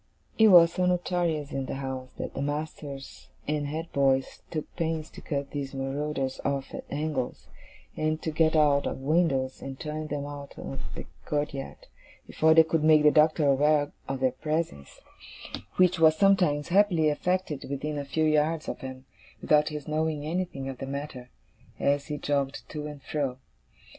[0.39, 5.11] It was so notorious in the house, that the masters and head boys took pains
[5.11, 7.45] to cut these marauders off at angles,
[7.95, 11.85] and to get out of windows, and turn them out of the courtyard,
[12.25, 15.01] before they could make the Doctor aware of their presence;
[15.75, 19.05] which was sometimes happily effected within a few yards of him,
[19.39, 21.29] without his knowing anything of the matter,
[21.79, 23.37] as he jogged to and fro.